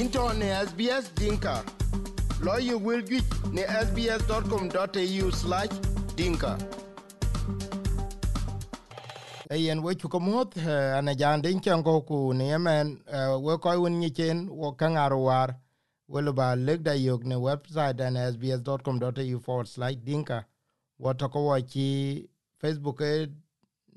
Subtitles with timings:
[0.00, 1.64] into ne SBS Dinka.
[2.40, 5.70] Lawyer will get ne sbs.com.au slash
[6.16, 6.56] dinka.
[9.50, 10.56] Ayen we chuko moth
[10.98, 13.00] ana jande inchango ku ne yemen
[13.42, 15.56] we koy won nyichen wo kangaro war
[16.08, 20.44] welo ba legda yok ne website an sbs.com.au forward slash dinka
[20.98, 21.58] wo ko wa
[22.60, 23.26] facebook e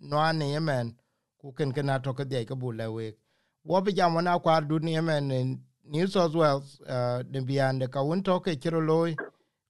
[0.01, 0.95] no ne yemen
[1.39, 3.13] ku ken ken ato de ka bule we
[3.65, 8.01] wo bi jam na kwar du ne yemen New South Wales uh, de biande ka
[8.01, 9.13] un to ke chiro loy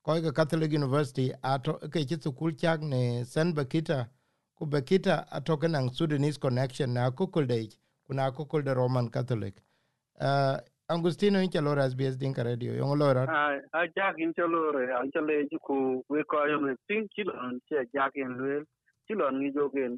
[0.05, 4.07] ko ga Catholic University ato ke chitu kulchak ne San Bakita
[4.55, 7.73] ku Bakita ato ke nang Sudanese connection na kukulde
[8.05, 9.55] kuna kukulde Roman Catholic.
[10.19, 10.57] Uh,
[10.91, 12.73] Angustino in chalora SBS Dinka Radio.
[12.73, 13.25] Yung lora
[13.73, 17.81] a jak in chalora a chale ku we ko yo me tin kilo an che
[17.95, 18.63] jak in lwe
[19.07, 19.97] kilo ni jogen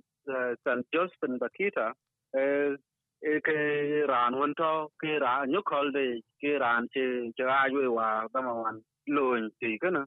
[0.64, 1.92] San Joseph Bakita
[2.34, 2.78] eh
[3.24, 7.88] ke ran won to ke ran nyu kol de ke ran che che a yue
[7.88, 10.06] wa da ma wan lo ni ti kana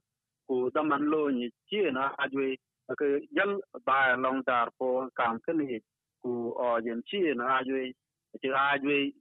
[0.49, 2.57] ku da man lo ni chi na a yue
[2.99, 5.81] ke jal ba long dar po kam ke ni
[6.23, 7.93] ku o jen chi na a yue
[8.43, 9.13] che a yue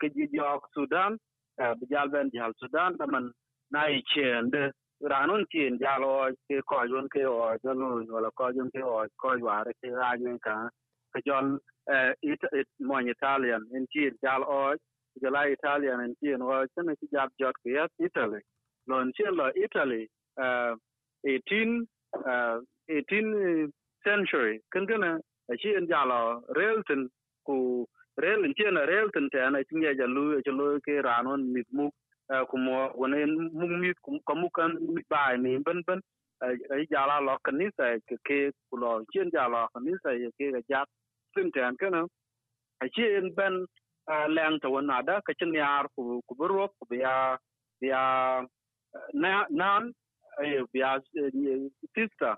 [0.00, 1.18] ke ji jo sudan
[1.58, 3.30] bi jal ben jal sudan da man
[3.70, 4.70] na i chen de
[5.12, 9.36] ranun chen jalo ke ko yun ke o jalo wala ko yun ke o ko
[9.48, 10.56] wa re ke a yue ka
[11.12, 11.58] ke jon
[11.90, 14.74] Eh, it it mon italian, in chi jal o
[15.22, 18.40] jala italian, in chi o chen chi jab jot ke italy.
[18.88, 20.08] Lon chi lo italy
[20.40, 20.74] uh
[21.26, 21.86] 18
[22.26, 23.70] uh 18
[24.02, 24.60] century.
[24.72, 25.20] Kan kana
[25.52, 27.08] eh, chi en jalo relton
[27.44, 27.84] ku
[28.16, 31.66] rel chi na relton te na chi ya lu chi eh, lu ke ranon mit
[31.70, 31.90] mu
[32.48, 34.72] ku mo wona mu mit ku mu kan
[35.10, 36.00] ba ni ben ben
[36.40, 38.38] ai jala lo kanisa ke ke
[38.70, 40.88] ku lo chi jalo kanisa ke ga jab
[41.36, 42.02] tin tan kana
[42.84, 43.66] a chen ben
[44.36, 47.38] leng to na da ka chen yar ku ku bro ku biya
[47.82, 48.46] biya
[49.14, 49.92] na, nan
[50.44, 51.00] e biya
[51.94, 52.36] sista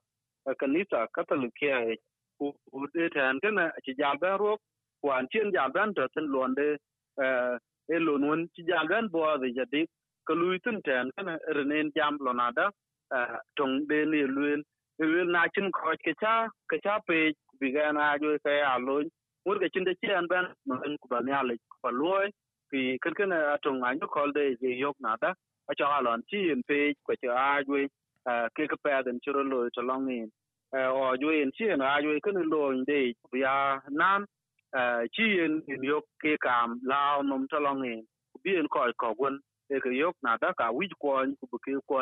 [0.61, 1.97] kanisa katolik ke
[2.39, 2.55] ku
[2.95, 4.57] de tan kana ci jal ben ro
[5.03, 6.69] ku an chen jal ben to tin londe
[7.95, 9.83] e lon won ci jal ben bo de jadi
[10.27, 12.67] ka lui tin tan kana renen jam lonada
[13.57, 14.63] tong de ni luen
[15.01, 16.35] luen na chin ko ke cha
[16.71, 17.19] ke cha pe
[17.61, 19.03] bi ga na jo ke a lo
[19.47, 22.19] mur ke chin de an ben mun ku ba nya le ku lo
[22.71, 25.31] ki kan ken eh, atong a nyu kol de, je yok na da
[25.71, 29.03] a cha a lon chi en pe ku cha a jo eh, ke ke pa
[29.07, 30.29] den churo lo to long in.
[30.77, 33.01] Eh, o jo en chi en a jo kan lo de
[33.33, 33.55] bi ya
[34.01, 34.27] nan
[35.15, 37.95] chi en en yok ke kam, lao nom to long ni
[38.43, 39.37] bi en ko ko gun
[39.75, 41.11] e ke yok na da ka wi ko
[41.51, 41.99] ku ke ko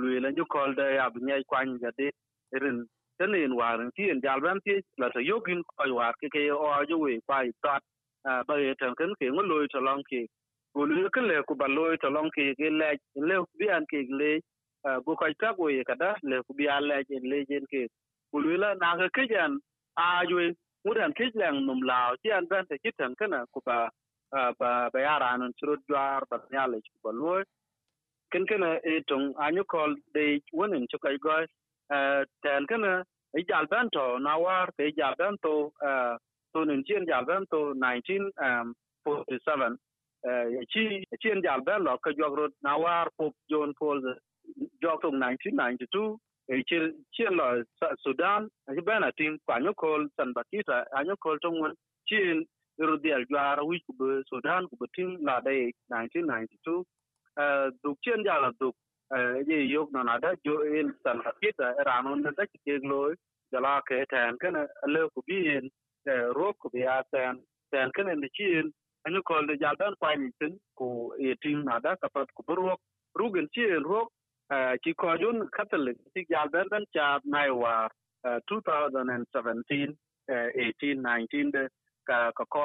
[0.00, 2.08] lwe la jo kol de, ya bi nyai kwan ga de
[2.54, 2.78] e rin
[3.22, 6.42] tene en warin ti en jal ban ti la to yogin ko war ke ke
[6.50, 7.82] o jo we kwa à tat
[8.46, 10.20] ba ye tan ken ke ngo loy to long ke
[10.74, 12.88] go lu ke le ku ba loy to long ke ke le
[13.28, 14.30] le bi an ke le
[15.04, 17.82] go ka ta go ye kada le ku bi an le en le jen ke
[18.30, 19.52] ku lu la na ke ke jan
[20.04, 20.38] a jo
[20.84, 23.78] mu dan ke lang num lao ti an ban te kitan kana ku ba
[24.58, 27.42] ba ba ya ran churu dwar ba nya le ku ba loy
[28.32, 30.26] ken kana e tong anyu kol de
[30.58, 31.36] wonen chu kai go
[32.42, 33.04] ten kana
[33.38, 34.92] e jal Nawar, to na war ke
[35.42, 35.72] to
[36.54, 39.78] to chien jal to 1947
[40.72, 42.52] chi chien jal ban lo ka jog rot
[43.18, 44.00] pop john paul
[44.82, 46.18] jog to 1992
[46.52, 47.46] e chien lo
[48.04, 48.48] sudan
[48.78, 51.74] e ban atin kwanyo kol san bakita anyo kol to won
[52.08, 52.44] chien
[52.78, 53.92] rudial jwar wi ku
[54.30, 56.84] sudan ku tin la de 1992
[57.82, 58.76] duk chien jala duk
[59.48, 63.14] ye yok na na da jo in san kita ranon na da ke loy
[63.52, 65.70] jala ke tan kana le ku bi in
[66.38, 67.40] ro ku bi asan
[67.72, 68.72] tan kana ni chin
[69.06, 72.42] anyu kol de jal dan kwani tin ku e tin na da ka pat ku
[72.54, 72.76] ro
[73.18, 74.08] rugen chin ro
[74.82, 77.88] ki ko jun catholic ti jal dan dan cha nai wa
[78.50, 79.94] 2017
[80.30, 81.68] 18 19 de
[82.08, 82.64] ka ka ko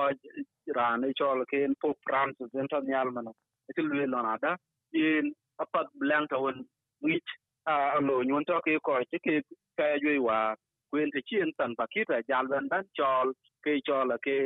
[0.77, 3.27] ran e chol ken pop francis international man
[3.75, 4.55] ci lwe lona da
[4.93, 5.33] in
[5.63, 6.57] apat blang ta won
[7.05, 7.29] ngich
[7.65, 9.41] a lo nyon to ke ko ti ke
[9.77, 10.55] ka ywe wa
[10.91, 13.31] kwen và chien san pakita jal ban ban chol,
[13.63, 14.37] ke chol ke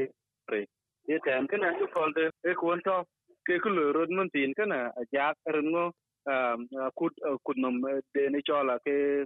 [0.51, 0.65] rồi
[1.07, 3.03] e thèm cái ju kol de e kon to
[3.45, 5.91] ke ku lo rod mun tin kana ja ren ngo
[6.95, 7.81] kut kut nom,
[8.13, 9.25] de cho chol ke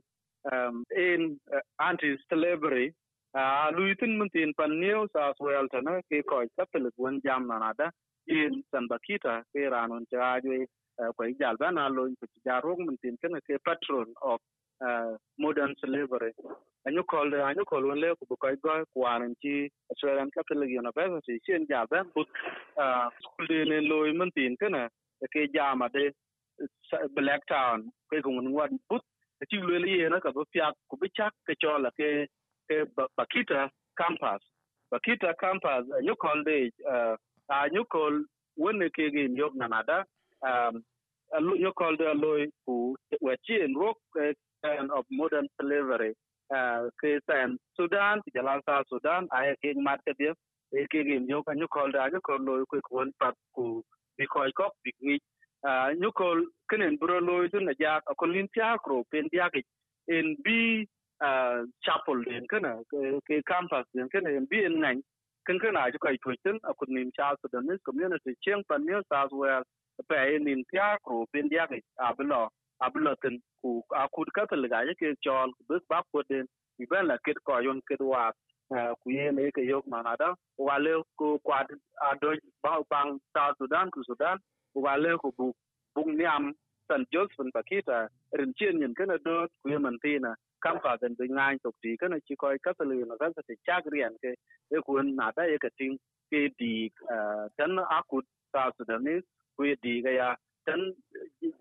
[0.95, 1.37] in
[1.77, 2.91] anti slavery
[3.35, 7.73] a luitin mun tin pan new south wales na ke ko kapel gun jam na
[7.77, 7.89] da
[8.27, 10.65] in san bakita ke ranon ja ju
[11.17, 14.39] ko jal bana lo ko jarong mun tin kana ke patron of
[14.81, 16.31] uh, modern slavery.
[16.87, 21.67] Anyu kol anyu kol won le ku ko go kwaran ci Australian Catholic University chen
[21.69, 22.27] ja ba but
[23.23, 24.87] school de ne lo mun tin kana
[25.33, 26.11] ke jama de
[27.19, 29.01] black town ke gun ngwan but
[29.49, 32.27] ti lo le ye na ka bu pya ku bi chak ke chola ke
[32.71, 32.85] Eh,
[33.17, 34.41] bakita campus.
[34.91, 37.15] Bakita campus you call the uh
[37.71, 38.23] you call
[38.55, 40.03] when ke ge yok nanada
[40.41, 40.83] um
[41.59, 44.33] you call the loy ku we chi in rock eh,
[44.63, 46.13] and of modern slavery
[46.51, 50.33] eh, uh ke san sudan jalan sa sudan ay ke mat ke dia
[50.73, 53.83] e ke ge yok you call da you call loy ku kon pat ku
[54.17, 55.19] bi ko ko bi
[56.01, 56.41] nyukol
[56.71, 59.61] kenen bro loy dun na jak akon lin tia kro pen dia ke
[60.45, 60.87] bi
[61.85, 62.71] chapel den kana
[63.27, 65.01] ke campus den kana en bi en ngai
[65.45, 69.31] kan kana ju kai tuiten akon nim cha so den community cheng pan new south
[69.31, 69.67] wales
[70.09, 72.47] pe en nim tia ko pen dia ke ablo
[72.81, 76.45] ablo ten ku akud ka tel ga ke chol bus ba ko den
[76.77, 78.31] bi ben la ket ko yon ket wa
[79.03, 81.67] ku ye ne ke yok manada wale ko kwad
[82.09, 84.37] ado ba bang south sudan ku sudan.
[84.75, 85.53] Wale ko bu
[85.95, 86.51] bung niam
[86.87, 88.07] san joseph pakita
[88.37, 90.35] rin chen yin kana do ku yeman tina
[90.65, 93.53] kam fa den bi ngai tok ti kana chi koi ka tali na ka te
[93.67, 93.83] chak
[94.23, 94.31] ke
[94.75, 95.95] e ku na da ye ka ting
[96.31, 96.73] ke di
[97.57, 99.15] tan akut ta su da ni
[99.57, 100.29] ku di ga ya
[100.65, 100.81] tan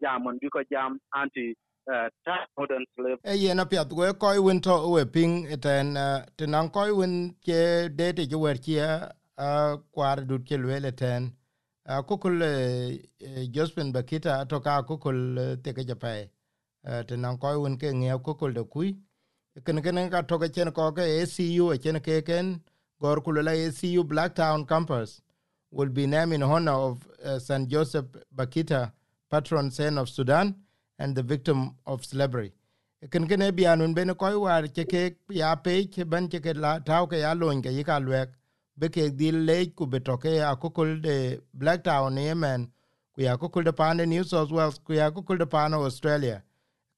[0.03, 1.47] jamon bi ko jam anti
[2.25, 5.35] ta modern slave e ye na pya go ko win to we ping
[5.69, 5.87] ten
[6.99, 7.15] win
[7.47, 7.61] ke
[7.99, 8.59] de wer
[9.95, 10.19] kwar
[10.49, 11.33] ke le ten
[12.09, 12.41] kukul
[13.53, 15.19] Josephine Bakita atoka kukul
[15.63, 16.31] teke japai
[16.85, 18.97] tenan koy won ke ngia kol de kui
[19.65, 22.61] ken ken ka to ke chen ko ke ACU a chen ke ken
[23.01, 25.23] gor kul la ACU Blacktown campus
[25.71, 27.69] will be named in honor of uh, St.
[27.69, 28.93] Joseph Bakita,
[29.29, 30.55] patron saint of Sudan
[30.99, 32.53] and the victim of slavery.
[33.11, 36.79] Ken ken e bianun ben koy war ke ke ya pe ke ban ke la
[36.79, 38.29] taw ke ya lo ke ka lwek
[38.79, 42.71] be ke dil le ku be to ke a kukul de Blacktown Yemen
[43.15, 45.75] ku ya ko kukul de pan New South Wales ku ya ko kukul de pan
[45.75, 46.43] Australia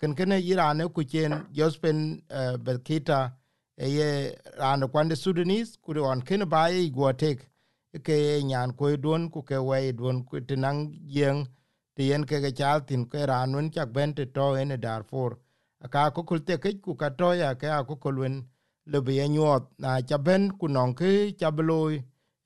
[0.01, 3.33] ken kene irane ku chen Josephine uh, Belkita
[3.79, 7.39] e ye ran kwande Sudanese kuri on ken ba ye go tek
[8.03, 11.47] ke nyan ko don ku ke we don ku tinang yeng
[11.97, 15.39] te yen ke ke chaltin ke ranun chak ben to en Darfur.
[15.91, 18.45] Ka kukul te ke ku ka to ya ke a kulwen
[18.87, 21.51] le be nyot na cha ben ku non ke cha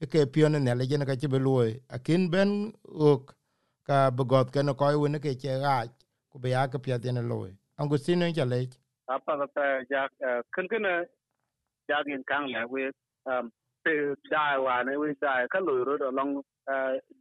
[0.09, 3.35] ke pion ne le jen ka bloy akin ben ok
[3.87, 5.85] ka bogot ke koy wen ke che ga
[6.31, 7.51] ku be ya ke pya den loy
[7.81, 8.61] angustino ja le
[9.11, 10.09] apa pa ja
[10.55, 11.03] kun kun eh,
[11.89, 12.91] ja gin kang la we
[13.27, 13.51] um
[13.85, 13.93] pe
[14.31, 16.43] dai wa, ne, we dai eh, ka lo ro long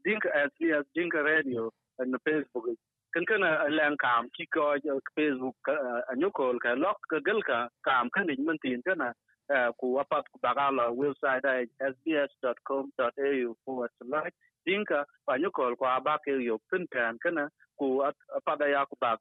[0.06, 2.76] dink as as dink radio and facebook.
[3.14, 4.76] Kan kana lang kam ki ko
[5.18, 9.14] facebook a nyukol ka lok ka gel ka kam kan ni man tin kana
[9.78, 11.66] ku apat ku bagala website ai
[13.66, 14.34] forward slash
[14.66, 18.04] dinka panyukol ko abake yo tin kana ku
[18.38, 19.18] apada ya ku bag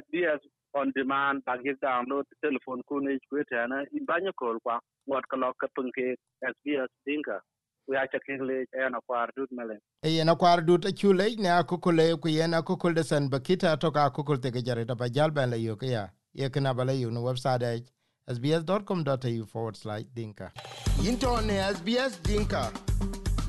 [0.00, 0.40] sbs
[0.74, 5.66] on demand ye download telephone ku ne ku tana in banyo kwa ngot kalok ka
[5.76, 7.40] punke sbs dinka.
[7.88, 9.78] Ya cha kingle ena kwar dut mele.
[10.04, 14.10] E ena kwar dut chule ne akukule ku ena kukul de san bakita to ka
[14.10, 17.88] kukul te jare da bajal ban le yo ya ye kana bale yo no website
[18.28, 20.52] sbs.com.au forward slash dinka.
[21.04, 22.70] Into ne sbs dinka.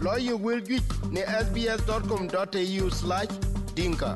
[0.02, 3.28] Lawyer will get ne sbs.com.au slash
[3.76, 4.16] dinka